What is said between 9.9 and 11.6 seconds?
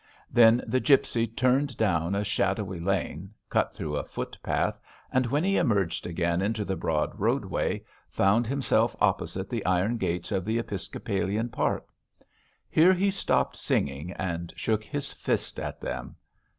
gates of the episcopalian